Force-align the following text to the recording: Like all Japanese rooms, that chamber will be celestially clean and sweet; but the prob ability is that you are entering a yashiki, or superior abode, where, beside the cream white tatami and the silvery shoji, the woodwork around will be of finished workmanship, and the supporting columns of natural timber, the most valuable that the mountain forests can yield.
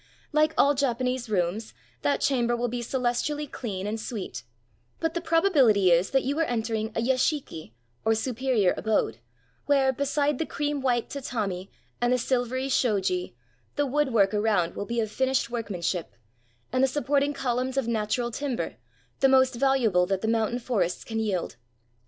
Like 0.31 0.55
all 0.57 0.73
Japanese 0.73 1.29
rooms, 1.29 1.75
that 2.01 2.21
chamber 2.21 2.57
will 2.57 2.67
be 2.67 2.81
celestially 2.81 3.45
clean 3.45 3.85
and 3.85 3.99
sweet; 4.01 4.41
but 4.99 5.13
the 5.13 5.21
prob 5.21 5.45
ability 5.45 5.91
is 5.91 6.09
that 6.09 6.23
you 6.23 6.39
are 6.39 6.43
entering 6.45 6.87
a 6.95 7.01
yashiki, 7.01 7.73
or 8.03 8.15
superior 8.15 8.73
abode, 8.75 9.19
where, 9.67 9.93
beside 9.93 10.39
the 10.39 10.45
cream 10.47 10.81
white 10.81 11.07
tatami 11.07 11.69
and 12.01 12.11
the 12.11 12.17
silvery 12.17 12.67
shoji, 12.67 13.35
the 13.75 13.85
woodwork 13.85 14.33
around 14.33 14.75
will 14.75 14.87
be 14.87 14.99
of 14.99 15.11
finished 15.11 15.51
workmanship, 15.51 16.15
and 16.73 16.83
the 16.83 16.87
supporting 16.87 17.31
columns 17.31 17.77
of 17.77 17.87
natural 17.87 18.31
timber, 18.31 18.77
the 19.19 19.29
most 19.29 19.53
valuable 19.53 20.07
that 20.07 20.21
the 20.21 20.27
mountain 20.27 20.57
forests 20.57 21.03
can 21.03 21.19
yield. 21.19 21.57